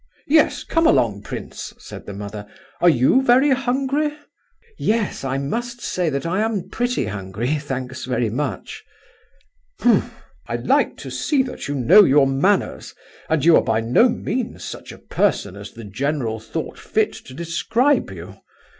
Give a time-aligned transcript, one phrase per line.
[0.25, 2.47] "Yes; come along, prince," said the mother,
[2.81, 4.11] "are you very hungry?"
[4.79, 8.83] "Yes; I must say that I am pretty hungry, thanks very much."
[9.79, 10.09] "H'm!
[10.47, 12.95] I like to see that you know your manners;
[13.29, 17.35] and you are by no means such a person as the general thought fit to
[17.35, 18.39] describe you.